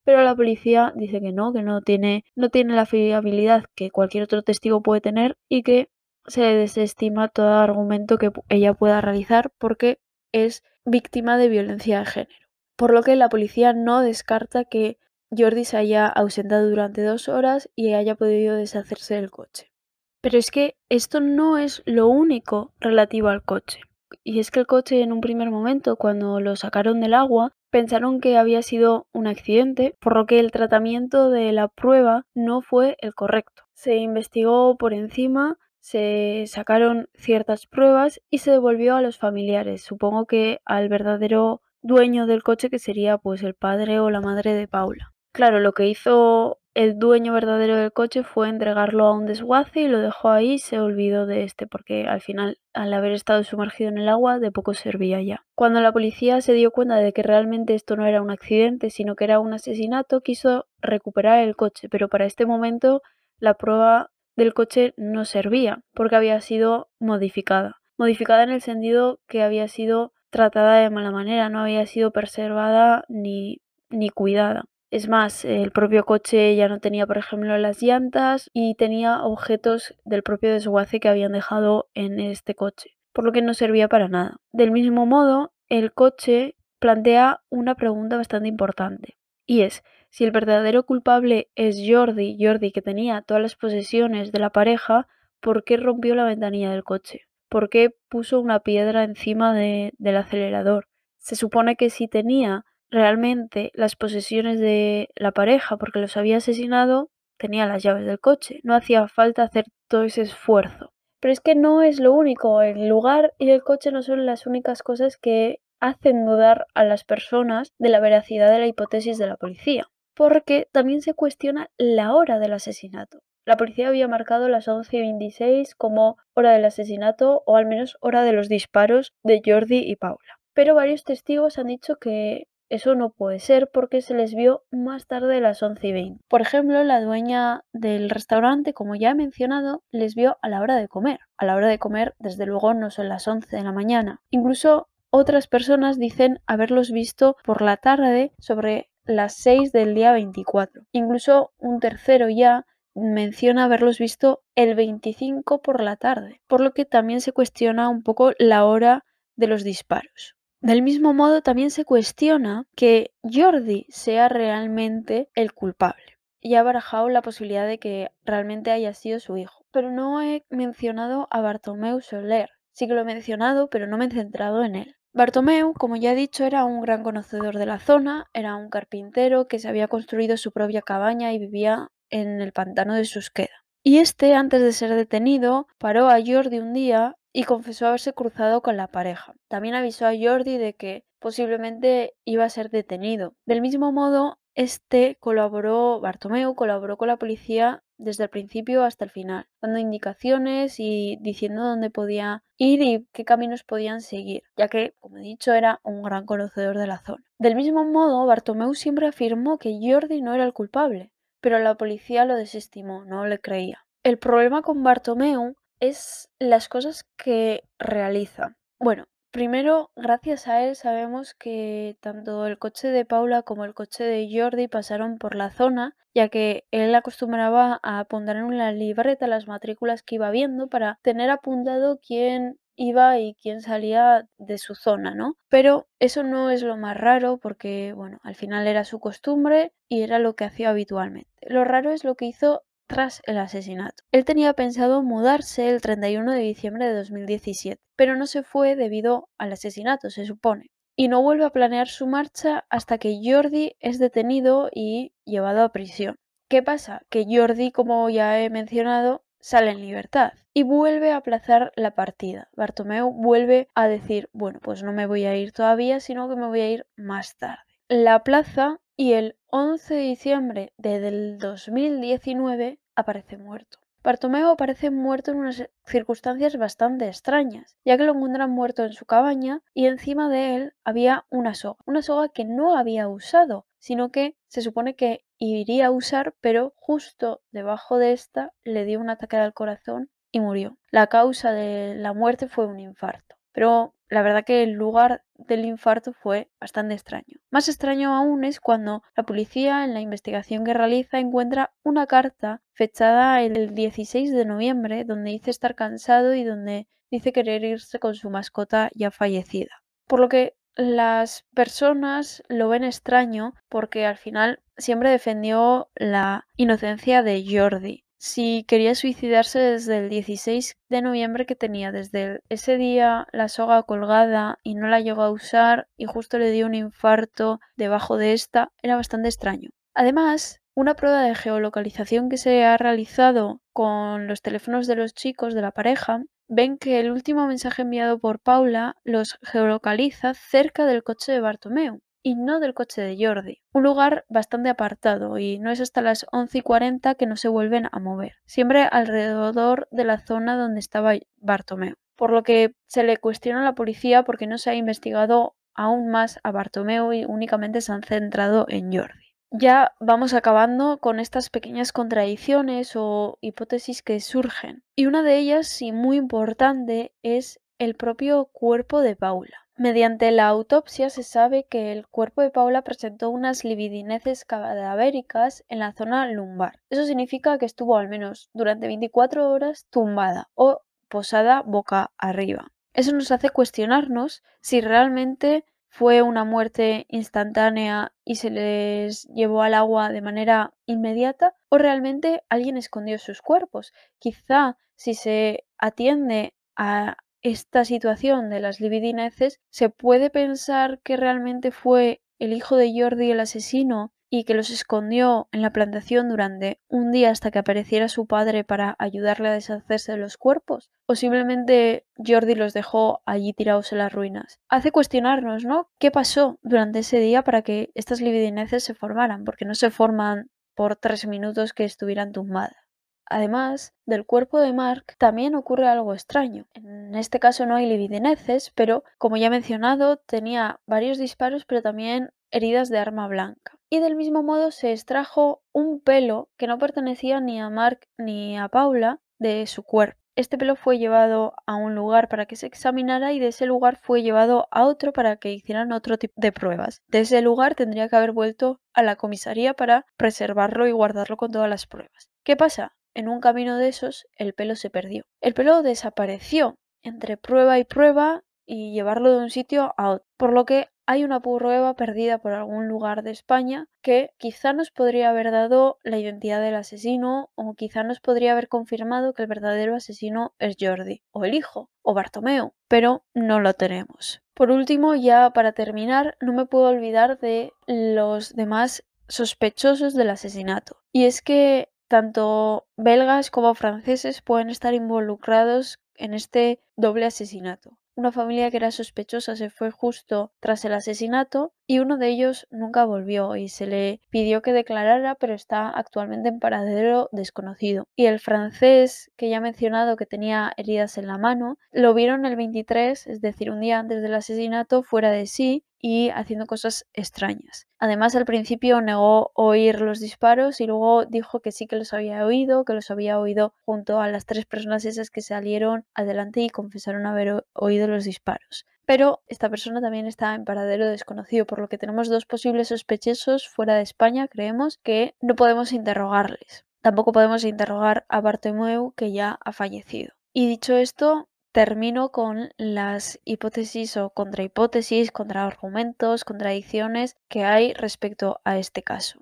[0.08, 4.24] pero la policía dice que no, que no tiene, no tiene la fiabilidad que cualquier
[4.24, 5.90] otro testigo puede tener y que
[6.26, 10.00] se desestima todo argumento que ella pueda realizar porque
[10.32, 12.46] es víctima de violencia de género.
[12.74, 14.96] Por lo que la policía no descarta que
[15.30, 19.74] Jordi se haya ausentado durante dos horas y haya podido deshacerse del coche.
[20.22, 23.82] Pero es que esto no es lo único relativo al coche.
[24.24, 28.20] Y es que el coche en un primer momento, cuando lo sacaron del agua, pensaron
[28.20, 32.96] que había sido un accidente, por lo que el tratamiento de la prueba no fue
[33.00, 33.64] el correcto.
[33.72, 40.26] Se investigó por encima, se sacaron ciertas pruebas y se devolvió a los familiares, supongo
[40.26, 44.68] que al verdadero dueño del coche que sería pues el padre o la madre de
[44.68, 45.12] Paula.
[45.32, 49.88] Claro, lo que hizo el dueño verdadero del coche fue entregarlo a un desguace y
[49.88, 53.90] lo dejó ahí y se olvidó de este porque al final al haber estado sumergido
[53.90, 55.44] en el agua de poco servía ya.
[55.54, 59.16] Cuando la policía se dio cuenta de que realmente esto no era un accidente sino
[59.16, 63.02] que era un asesinato quiso recuperar el coche pero para este momento
[63.38, 67.80] la prueba del coche no servía porque había sido modificada.
[67.96, 73.04] Modificada en el sentido que había sido tratada de mala manera, no había sido preservada
[73.08, 74.66] ni, ni cuidada.
[74.90, 79.94] Es más, el propio coche ya no tenía, por ejemplo, las llantas y tenía objetos
[80.04, 84.08] del propio desguace que habían dejado en este coche, por lo que no servía para
[84.08, 84.38] nada.
[84.50, 90.86] Del mismo modo, el coche plantea una pregunta bastante importante, y es, si el verdadero
[90.86, 95.06] culpable es Jordi, Jordi que tenía todas las posesiones de la pareja,
[95.40, 97.26] ¿por qué rompió la ventanilla del coche?
[97.50, 100.88] ¿Por qué puso una piedra encima del acelerador?
[101.18, 107.10] Se supone que si tenía realmente las posesiones de la pareja porque los había asesinado,
[107.38, 108.60] tenía las llaves del coche.
[108.62, 110.92] No hacía falta hacer todo ese esfuerzo.
[111.20, 112.62] Pero es que no es lo único.
[112.62, 117.04] El lugar y el coche no son las únicas cosas que hacen dudar a las
[117.04, 119.86] personas de la veracidad de la hipótesis de la policía.
[120.14, 123.20] Porque también se cuestiona la hora del asesinato.
[123.44, 127.96] La policía había marcado las 11 y 26 como hora del asesinato o al menos
[128.00, 130.38] hora de los disparos de Jordi y Paula.
[130.52, 135.06] Pero varios testigos han dicho que eso no puede ser porque se les vio más
[135.06, 136.24] tarde de las 11 y 20.
[136.28, 140.76] Por ejemplo, la dueña del restaurante, como ya he mencionado, les vio a la hora
[140.76, 141.20] de comer.
[141.36, 144.20] A la hora de comer, desde luego, no son las 11 de la mañana.
[144.30, 150.82] Incluso otras personas dicen haberlos visto por la tarde sobre las 6 del día 24.
[150.92, 156.84] Incluso un tercero ya menciona haberlos visto el 25 por la tarde, por lo que
[156.84, 159.04] también se cuestiona un poco la hora
[159.36, 160.37] de los disparos.
[160.60, 166.18] Del mismo modo, también se cuestiona que Jordi sea realmente el culpable.
[166.40, 169.64] Y ha barajado la posibilidad de que realmente haya sido su hijo.
[169.70, 172.50] Pero no he mencionado a Bartomeu Soler.
[172.72, 174.96] Sí que lo he mencionado, pero no me he centrado en él.
[175.12, 179.48] Bartomeu, como ya he dicho, era un gran conocedor de la zona, era un carpintero
[179.48, 183.64] que se había construido su propia cabaña y vivía en el pantano de Susqueda.
[183.82, 188.62] Y este, antes de ser detenido, paró a Jordi un día y confesó haberse cruzado
[188.62, 189.32] con la pareja.
[189.46, 193.36] También avisó a Jordi de que posiblemente iba a ser detenido.
[193.46, 199.12] Del mismo modo, este colaboró, Bartomeu colaboró con la policía desde el principio hasta el
[199.12, 204.94] final, dando indicaciones y diciendo dónde podía ir y qué caminos podían seguir, ya que,
[204.98, 207.22] como he dicho, era un gran conocedor de la zona.
[207.38, 212.24] Del mismo modo, Bartomeu siempre afirmó que Jordi no era el culpable, pero la policía
[212.24, 213.84] lo desestimó, no le creía.
[214.02, 218.56] El problema con Bartomeu es las cosas que realiza.
[218.78, 224.04] Bueno, primero, gracias a él sabemos que tanto el coche de Paula como el coche
[224.04, 229.26] de Jordi pasaron por la zona, ya que él acostumbraba a apuntar en una libreta
[229.26, 234.74] las matrículas que iba viendo para tener apuntado quién iba y quién salía de su
[234.74, 235.36] zona, ¿no?
[235.48, 240.02] Pero eso no es lo más raro porque, bueno, al final era su costumbre y
[240.02, 241.28] era lo que hacía habitualmente.
[241.42, 244.02] Lo raro es lo que hizo tras el asesinato.
[244.10, 249.28] Él tenía pensado mudarse el 31 de diciembre de 2017, pero no se fue debido
[249.38, 250.70] al asesinato, se supone.
[250.96, 255.70] Y no vuelve a planear su marcha hasta que Jordi es detenido y llevado a
[255.70, 256.16] prisión.
[256.48, 257.02] ¿Qué pasa?
[257.08, 262.48] Que Jordi, como ya he mencionado, sale en libertad y vuelve a aplazar la partida.
[262.56, 266.48] Bartomeu vuelve a decir, bueno, pues no me voy a ir todavía, sino que me
[266.48, 267.62] voy a ir más tarde.
[267.88, 273.78] La plaza y el 11 de diciembre de del 2019 aparece muerto.
[274.04, 279.06] Bartomeu aparece muerto en unas circunstancias bastante extrañas, ya que lo encuentran muerto en su
[279.06, 284.10] cabaña y encima de él había una soga, una soga que no había usado, sino
[284.10, 289.08] que se supone que iría a usar, pero justo debajo de esta le dio un
[289.08, 290.76] ataque al corazón y murió.
[290.90, 293.36] La causa de la muerte fue un infarto.
[293.52, 297.38] Pero la verdad que el lugar del infarto fue bastante extraño.
[297.50, 302.62] Más extraño aún es cuando la policía en la investigación que realiza encuentra una carta
[302.72, 308.14] fechada el 16 de noviembre donde dice estar cansado y donde dice querer irse con
[308.14, 309.82] su mascota ya fallecida.
[310.06, 317.22] Por lo que las personas lo ven extraño porque al final siempre defendió la inocencia
[317.22, 323.28] de Jordi si quería suicidarse desde el 16 de noviembre que tenía desde ese día
[323.32, 327.60] la soga colgada y no la llegó a usar y justo le dio un infarto
[327.76, 329.70] debajo de esta, era bastante extraño.
[329.94, 335.54] Además, una prueba de geolocalización que se ha realizado con los teléfonos de los chicos
[335.54, 341.04] de la pareja ven que el último mensaje enviado por Paula los geolocaliza cerca del
[341.04, 343.62] coche de Bartomeu y no del coche de Jordi.
[343.72, 347.48] Un lugar bastante apartado y no es hasta las 11 y 40 que no se
[347.48, 351.94] vuelven a mover, siempre alrededor de la zona donde estaba Bartomeu.
[352.16, 356.08] Por lo que se le cuestiona a la policía porque no se ha investigado aún
[356.08, 359.28] más a Bartomeu y únicamente se han centrado en Jordi.
[359.50, 364.82] Ya vamos acabando con estas pequeñas contradicciones o hipótesis que surgen.
[364.94, 369.67] Y una de ellas, y muy importante, es el propio cuerpo de Paula.
[369.78, 375.78] Mediante la autopsia se sabe que el cuerpo de Paula presentó unas lividineces cadavéricas en
[375.78, 376.80] la zona lumbar.
[376.90, 382.72] Eso significa que estuvo al menos durante 24 horas tumbada o posada boca arriba.
[382.92, 389.74] Eso nos hace cuestionarnos si realmente fue una muerte instantánea y se les llevó al
[389.74, 393.92] agua de manera inmediata o realmente alguien escondió sus cuerpos.
[394.18, 401.70] Quizá si se atiende a esta situación de las libidineces, se puede pensar que realmente
[401.70, 406.80] fue el hijo de Jordi el asesino y que los escondió en la plantación durante
[406.88, 410.90] un día hasta que apareciera su padre para ayudarle a deshacerse de los cuerpos?
[411.06, 414.60] ¿O simplemente Jordi los dejó allí tirados en las ruinas?
[414.68, 415.88] Hace cuestionarnos, ¿no?
[415.98, 419.44] ¿Qué pasó durante ese día para que estas libidineces se formaran?
[419.44, 422.87] Porque no se forman por tres minutos que estuvieran tumbadas.
[423.30, 426.66] Además del cuerpo de Mark, también ocurre algo extraño.
[426.74, 431.82] En este caso no hay libidineces, pero como ya he mencionado, tenía varios disparos, pero
[431.82, 433.78] también heridas de arma blanca.
[433.90, 438.58] Y del mismo modo se extrajo un pelo que no pertenecía ni a Mark ni
[438.58, 440.18] a Paula de su cuerpo.
[440.38, 443.98] Este pelo fue llevado a un lugar para que se examinara y de ese lugar
[444.00, 447.02] fue llevado a otro para que hicieran otro tipo de pruebas.
[447.08, 451.50] De ese lugar tendría que haber vuelto a la comisaría para preservarlo y guardarlo con
[451.50, 452.30] todas las pruebas.
[452.44, 452.96] ¿Qué pasa?
[453.14, 455.24] En un camino de esos el pelo se perdió.
[455.40, 460.26] El pelo desapareció entre prueba y prueba y llevarlo de un sitio a otro.
[460.36, 464.90] Por lo que hay una prueba perdida por algún lugar de España que quizá nos
[464.90, 469.48] podría haber dado la identidad del asesino o quizá nos podría haber confirmado que el
[469.48, 474.42] verdadero asesino es Jordi o el hijo o Bartomeu, pero no lo tenemos.
[474.52, 480.98] Por último, ya para terminar, no me puedo olvidar de los demás sospechosos del asesinato.
[481.10, 488.32] Y es que tanto belgas como franceses pueden estar involucrados en este doble asesinato una
[488.32, 493.04] familia que era sospechosa se fue justo tras el asesinato y uno de ellos nunca
[493.04, 498.08] volvió y se le pidió que declarara pero está actualmente en paradero desconocido.
[498.16, 502.44] Y el francés que ya he mencionado que tenía heridas en la mano, lo vieron
[502.44, 507.06] el 23, es decir, un día antes del asesinato, fuera de sí y haciendo cosas
[507.12, 507.87] extrañas.
[507.98, 512.46] Además, al principio negó oír los disparos y luego dijo que sí que los había
[512.46, 516.70] oído, que los había oído junto a las tres personas esas que salieron adelante y
[516.70, 518.86] confesaron haber oído los disparos.
[519.04, 523.66] Pero esta persona también está en paradero desconocido, por lo que tenemos dos posibles sospechosos
[523.66, 526.84] fuera de España, creemos que no podemos interrogarles.
[527.00, 530.34] Tampoco podemos interrogar a Bartomeu, que ya ha fallecido.
[530.52, 538.78] Y dicho esto, termino con las hipótesis o contrahipótesis, contraargumentos, contradicciones que hay respecto a
[538.78, 539.40] este caso.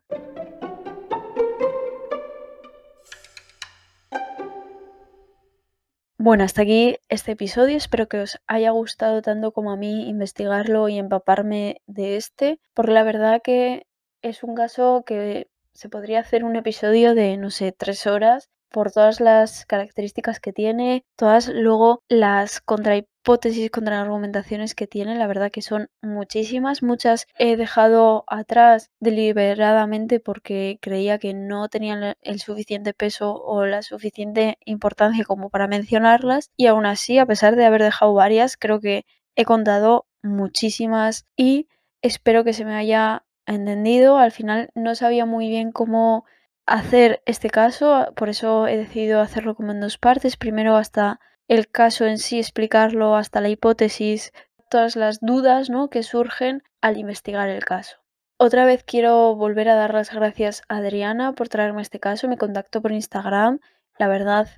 [6.18, 7.76] Bueno, hasta aquí este episodio.
[7.76, 12.90] Espero que os haya gustado tanto como a mí investigarlo y empaparme de este, porque
[12.90, 13.86] la verdad que
[14.22, 18.92] es un caso que se podría hacer un episodio de, no sé, tres horas por
[18.92, 25.62] todas las características que tiene, todas luego las contrahipótesis, contraargumentaciones que tiene, la verdad que
[25.62, 33.34] son muchísimas, muchas he dejado atrás deliberadamente porque creía que no tenían el suficiente peso
[33.34, 38.14] o la suficiente importancia como para mencionarlas y aún así, a pesar de haber dejado
[38.14, 39.04] varias, creo que
[39.36, 41.68] he contado muchísimas y
[42.02, 44.18] espero que se me haya entendido.
[44.18, 46.24] Al final no sabía muy bien cómo
[46.66, 50.36] hacer este caso, por eso he decidido hacerlo como en dos partes.
[50.36, 54.32] Primero hasta el caso en sí, explicarlo, hasta la hipótesis,
[54.68, 55.88] todas las dudas ¿no?
[55.88, 57.98] que surgen al investigar el caso.
[58.38, 62.28] Otra vez quiero volver a dar las gracias a Adriana por traerme este caso.
[62.28, 63.60] Me contactó por Instagram.
[63.98, 64.48] La verdad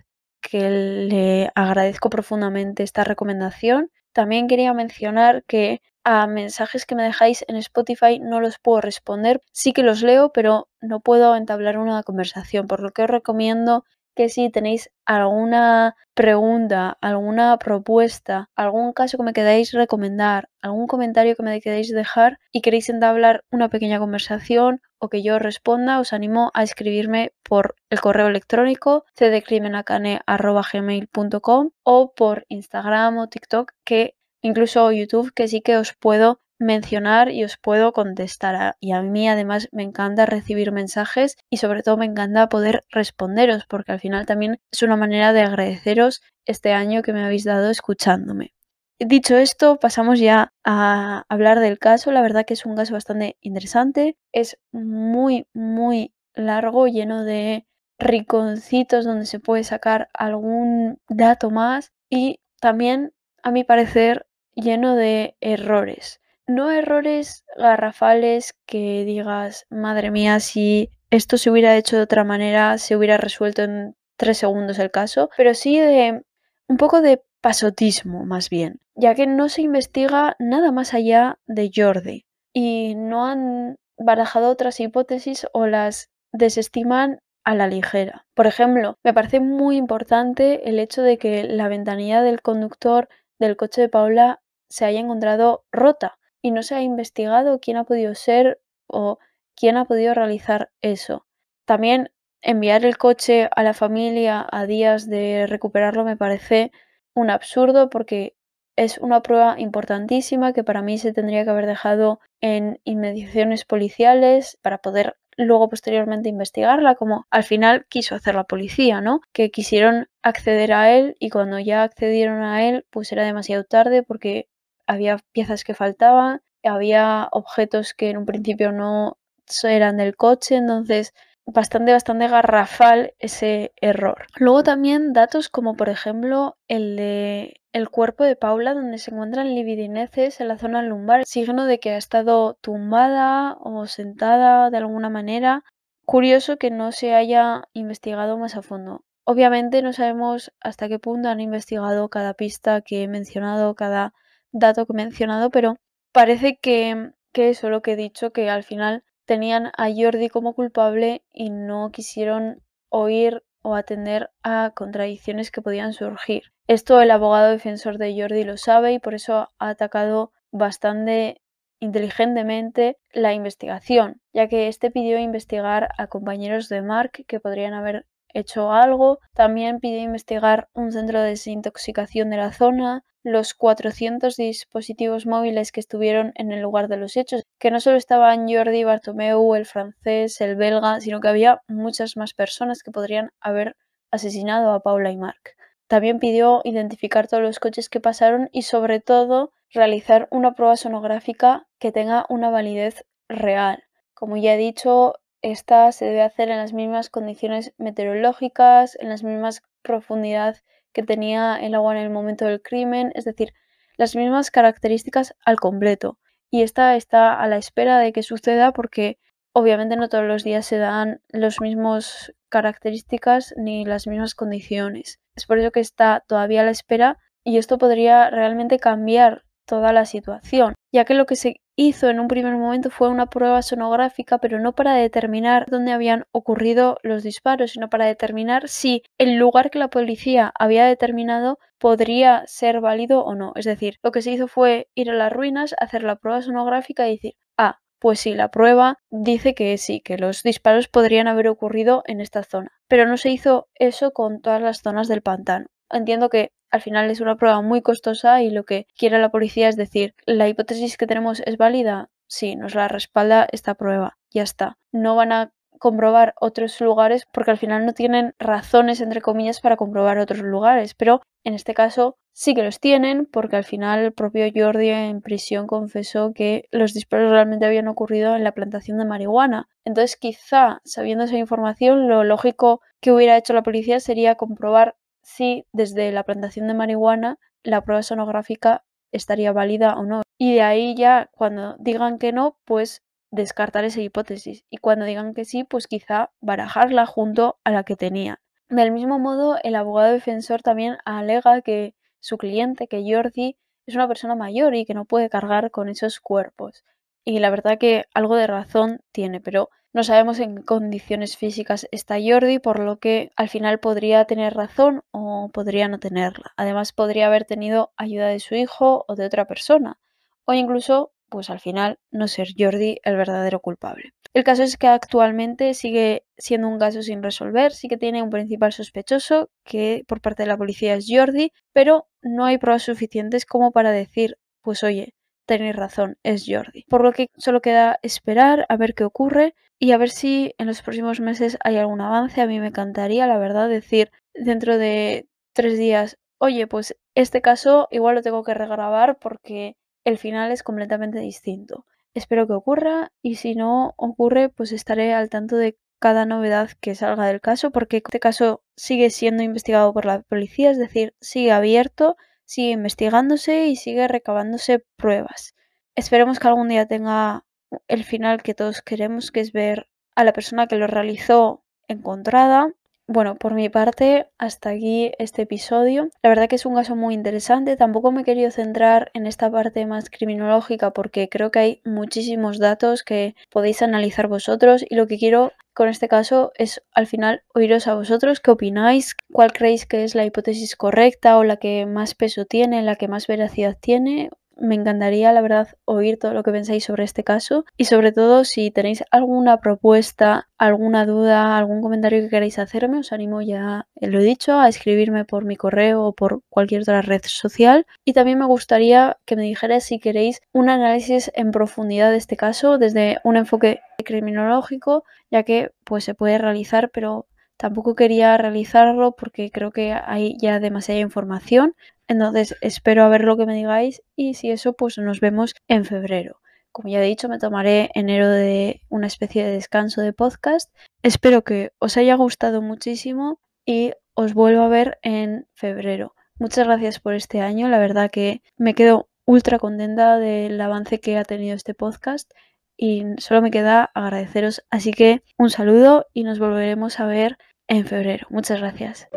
[0.40, 3.92] que le agradezco profundamente esta recomendación.
[4.18, 9.40] También quería mencionar que a mensajes que me dejáis en Spotify no los puedo responder.
[9.52, 13.84] Sí que los leo, pero no puedo entablar una conversación, por lo que os recomiendo
[14.18, 21.36] que si tenéis alguna pregunta, alguna propuesta, algún caso que me queráis recomendar, algún comentario
[21.36, 26.12] que me queráis dejar y queréis entablar una pequeña conversación o que yo responda, os
[26.12, 34.90] animo a escribirme por el correo electrónico cdcrimenacane.gmail.com o por Instagram o TikTok que incluso
[34.90, 38.76] YouTube que sí que os puedo mencionar y os puedo contestar.
[38.80, 43.66] Y a mí además me encanta recibir mensajes y sobre todo me encanta poder responderos
[43.66, 47.70] porque al final también es una manera de agradeceros este año que me habéis dado
[47.70, 48.54] escuchándome.
[49.00, 52.10] Dicho esto, pasamos ya a hablar del caso.
[52.10, 54.16] La verdad que es un caso bastante interesante.
[54.32, 57.64] Es muy, muy largo, lleno de
[57.98, 65.36] rinconcitos donde se puede sacar algún dato más y también, a mi parecer, lleno de
[65.40, 66.20] errores.
[66.48, 72.78] No errores garrafales que digas, madre mía, si esto se hubiera hecho de otra manera,
[72.78, 76.22] se hubiera resuelto en tres segundos el caso, pero sí de
[76.66, 81.70] un poco de pasotismo más bien, ya que no se investiga nada más allá de
[81.74, 82.24] Jordi
[82.54, 88.26] y no han barajado otras hipótesis o las desestiman a la ligera.
[88.34, 93.56] Por ejemplo, me parece muy importante el hecho de que la ventanilla del conductor del
[93.56, 94.40] coche de Paula
[94.70, 99.18] se haya encontrado rota y no se ha investigado quién ha podido ser o
[99.56, 101.26] quién ha podido realizar eso.
[101.64, 102.10] También
[102.42, 106.70] enviar el coche a la familia a días de recuperarlo me parece
[107.14, 108.36] un absurdo porque
[108.76, 114.56] es una prueba importantísima que para mí se tendría que haber dejado en inmediaciones policiales
[114.62, 119.20] para poder luego posteriormente investigarla, como al final quiso hacer la policía, ¿no?
[119.32, 124.02] Que quisieron acceder a él y cuando ya accedieron a él, pues era demasiado tarde
[124.02, 124.48] porque
[124.88, 129.18] había piezas que faltaban, había objetos que en un principio no
[129.62, 131.14] eran del coche, entonces
[131.46, 134.26] bastante, bastante garrafal ese error.
[134.36, 139.54] Luego también datos como por ejemplo el de el cuerpo de Paula donde se encuentran
[139.54, 145.10] libidineces en la zona lumbar, signo de que ha estado tumbada o sentada de alguna
[145.10, 145.64] manera.
[146.04, 149.04] Curioso que no se haya investigado más a fondo.
[149.24, 154.14] Obviamente no sabemos hasta qué punto han investigado cada pista que he mencionado, cada
[154.52, 155.76] dato que he mencionado, pero
[156.12, 160.54] parece que, que eso lo que he dicho, que al final tenían a Jordi como
[160.54, 166.44] culpable y no quisieron oír o atender a contradicciones que podían surgir.
[166.66, 171.42] Esto el abogado defensor de Jordi lo sabe y por eso ha atacado bastante
[171.80, 178.06] inteligentemente la investigación, ya que este pidió investigar a compañeros de Mark que podrían haber
[178.34, 185.26] hecho algo, también pidió investigar un centro de desintoxicación de la zona, los 400 dispositivos
[185.26, 189.54] móviles que estuvieron en el lugar de los hechos, que no solo estaban Jordi, Bartomeu,
[189.54, 193.76] el francés, el belga, sino que había muchas más personas que podrían haber
[194.10, 195.56] asesinado a Paula y Mark.
[195.86, 201.66] También pidió identificar todos los coches que pasaron y sobre todo realizar una prueba sonográfica
[201.78, 203.84] que tenga una validez real.
[204.14, 209.22] Como ya he dicho, esta se debe hacer en las mismas condiciones meteorológicas, en las
[209.22, 210.56] mismas profundidad
[210.92, 213.52] que tenía el agua en el momento del crimen, es decir,
[213.96, 216.18] las mismas características al completo.
[216.50, 219.18] Y esta está a la espera de que suceda porque
[219.52, 225.20] obviamente no todos los días se dan las mismas características ni las mismas condiciones.
[225.34, 229.92] Es por eso que está todavía a la espera y esto podría realmente cambiar toda
[229.92, 233.62] la situación, ya que lo que se hizo en un primer momento fue una prueba
[233.62, 239.36] sonográfica, pero no para determinar dónde habían ocurrido los disparos, sino para determinar si el
[239.36, 243.52] lugar que la policía había determinado podría ser válido o no.
[243.54, 247.06] Es decir, lo que se hizo fue ir a las ruinas, hacer la prueba sonográfica
[247.06, 251.46] y decir, ah, pues sí, la prueba dice que sí, que los disparos podrían haber
[251.46, 252.72] ocurrido en esta zona.
[252.88, 255.66] Pero no se hizo eso con todas las zonas del pantano.
[255.90, 259.68] Entiendo que al final es una prueba muy costosa y lo que quiere la policía
[259.68, 264.42] es decir, la hipótesis que tenemos es válida, sí, nos la respalda esta prueba, ya
[264.42, 264.78] está.
[264.92, 269.76] No van a comprobar otros lugares porque al final no tienen razones, entre comillas, para
[269.76, 274.12] comprobar otros lugares, pero en este caso sí que los tienen porque al final el
[274.12, 279.04] propio Jordi en prisión confesó que los disparos realmente habían ocurrido en la plantación de
[279.04, 279.68] marihuana.
[279.84, 284.96] Entonces quizá, sabiendo esa información, lo lógico que hubiera hecho la policía sería comprobar
[285.28, 290.22] si desde la plantación de marihuana la prueba sonográfica estaría válida o no.
[290.38, 294.64] Y de ahí ya cuando digan que no, pues descartar esa hipótesis.
[294.70, 298.40] Y cuando digan que sí, pues quizá barajarla junto a la que tenía.
[298.70, 304.08] Del mismo modo, el abogado defensor también alega que su cliente, que Jordi, es una
[304.08, 306.84] persona mayor y que no puede cargar con esos cuerpos.
[307.22, 311.88] Y la verdad que algo de razón tiene, pero no sabemos en qué condiciones físicas
[311.90, 316.52] está Jordi, por lo que al final podría tener razón o podría no tenerla.
[316.56, 319.98] Además, podría haber tenido ayuda de su hijo o de otra persona.
[320.44, 324.12] O incluso, pues al final, no ser Jordi el verdadero culpable.
[324.34, 328.30] El caso es que actualmente sigue siendo un caso sin resolver, sí que tiene un
[328.30, 333.46] principal sospechoso, que por parte de la policía es Jordi, pero no hay pruebas suficientes
[333.46, 335.14] como para decir, pues oye,
[335.48, 336.84] tenéis razón, es Jordi.
[336.88, 340.66] Por lo que solo queda esperar a ver qué ocurre y a ver si en
[340.66, 342.40] los próximos meses hay algún avance.
[342.40, 347.88] A mí me encantaría, la verdad, decir dentro de tres días, oye, pues este caso
[347.90, 351.86] igual lo tengo que regrabar porque el final es completamente distinto.
[352.14, 356.94] Espero que ocurra y si no ocurre, pues estaré al tanto de cada novedad que
[356.94, 361.52] salga del caso porque este caso sigue siendo investigado por la policía, es decir, sigue
[361.52, 362.16] abierto,
[362.48, 365.54] sigue investigándose y sigue recabándose pruebas.
[365.94, 367.44] Esperemos que algún día tenga
[367.88, 372.72] el final que todos queremos, que es ver a la persona que lo realizó encontrada
[373.08, 376.10] bueno, por mi parte, hasta aquí este episodio.
[376.22, 377.74] La verdad que es un caso muy interesante.
[377.76, 382.58] Tampoco me he querido centrar en esta parte más criminológica porque creo que hay muchísimos
[382.58, 387.42] datos que podéis analizar vosotros y lo que quiero con este caso es al final
[387.54, 391.86] oíros a vosotros qué opináis, cuál creéis que es la hipótesis correcta o la que
[391.86, 394.28] más peso tiene, la que más veracidad tiene
[394.58, 398.44] me encantaría, la verdad, oír todo lo que pensáis sobre este caso y sobre todo
[398.44, 404.08] si tenéis alguna propuesta, alguna duda, algún comentario que queráis hacerme, os animo ya, eh,
[404.08, 407.86] lo he dicho, a escribirme por mi correo o por cualquier otra red social.
[408.04, 412.36] Y también me gustaría que me dijerais si queréis un análisis en profundidad de este
[412.36, 417.26] caso desde un enfoque criminológico, ya que pues se puede realizar, pero
[417.58, 421.74] tampoco quería realizarlo porque creo que hay ya demasiada información.
[422.06, 425.84] Entonces espero a ver lo que me digáis y si eso pues nos vemos en
[425.84, 426.40] febrero.
[426.72, 430.72] Como ya he dicho, me tomaré enero de una especie de descanso de podcast.
[431.02, 436.14] Espero que os haya gustado muchísimo y os vuelvo a ver en febrero.
[436.38, 441.18] Muchas gracias por este año, la verdad que me quedo ultra contenta del avance que
[441.18, 442.32] ha tenido este podcast
[442.76, 444.64] y solo me queda agradeceros.
[444.70, 447.36] Así que un saludo y nos volveremos a ver
[447.68, 448.26] en febrero.
[448.30, 449.08] Muchas gracias.